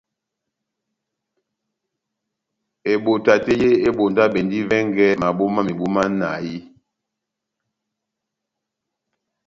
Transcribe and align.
Ebota 2.91 3.33
tɛ́h 3.45 3.59
yé 3.61 3.69
ebondabɛndi 3.87 4.57
vɛngɛ 4.69 5.07
mabo 5.21 5.43
mámebu 5.53 5.85
manahi. 5.95 6.55